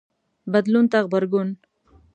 بدلون 0.51 0.85
ته 0.91 0.97
غبرګون 1.03 1.49